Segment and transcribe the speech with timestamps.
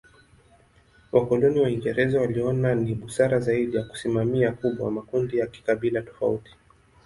[1.11, 6.55] Wakoloni Waingereza waliona ni busara zaidi ya kusimamia kubwa makundi ya kikabila tofauti.